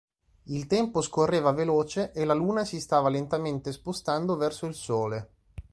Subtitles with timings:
[0.45, 5.29] Il tempo scorreva veloce e la luna si stava lentamente spostando verso il sole.